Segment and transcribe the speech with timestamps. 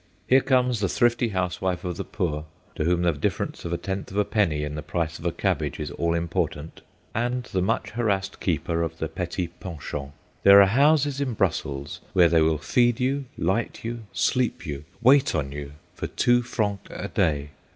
[0.25, 4.09] Here comes the thrifty housewife of the poor, to whom the difference of a tenth
[4.09, 6.81] of a penny in the price of a cabbage is all important,
[7.13, 10.13] and the much harassed keeper of the petty pension.
[10.41, 15.35] There are houses in Brussels where they will feed you, light you, sleep you, wait
[15.35, 17.51] on you, for two francs a day.